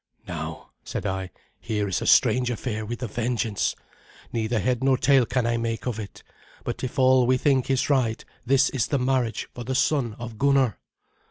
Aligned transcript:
"Now," 0.27 0.71
said 0.83 1.05
I, 1.05 1.29
"here 1.59 1.87
is 1.87 2.01
a 2.01 2.07
strange 2.07 2.49
affair 2.49 2.87
with 2.87 3.03
a 3.03 3.07
vengeance. 3.07 3.75
Neither 4.33 4.57
head 4.57 4.83
nor 4.83 4.97
tail 4.97 5.27
can 5.27 5.45
I 5.45 5.57
make 5.57 5.85
of 5.85 5.99
it. 5.99 6.23
But 6.63 6.83
if 6.83 6.97
all 6.97 7.27
we 7.27 7.37
think 7.37 7.69
is 7.69 7.87
right, 7.87 8.25
this 8.43 8.71
is 8.71 8.87
the 8.87 8.97
marriage 8.97 9.47
for 9.53 9.63
the 9.63 9.75
son 9.75 10.15
of 10.17 10.39
Gunnar." 10.39 10.79